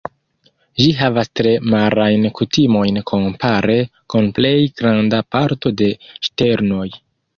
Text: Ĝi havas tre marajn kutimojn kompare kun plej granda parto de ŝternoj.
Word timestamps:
Ĝi 0.79 0.85
havas 1.01 1.29
tre 1.39 1.51
marajn 1.73 2.25
kutimojn 2.39 2.97
kompare 3.11 3.77
kun 4.15 4.31
plej 4.39 4.57
granda 4.81 5.21
parto 5.37 5.75
de 5.83 5.91
ŝternoj. 6.31 6.89